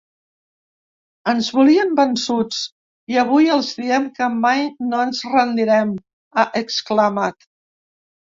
Ens 1.33 1.49
volien 1.57 1.91
vençuts 1.99 2.61
i 3.15 3.19
avui 3.25 3.51
els 3.57 3.69
diem 3.83 4.09
que 4.17 4.31
mai 4.47 4.65
no 4.87 5.03
ens 5.09 5.21
rendirem, 5.37 5.93
ha 6.41 6.49
exclamat. 6.63 7.49